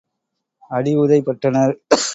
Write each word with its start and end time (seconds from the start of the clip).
அடி 0.71 0.93
உதை 0.95 1.19
பட்டனர். 1.21 1.73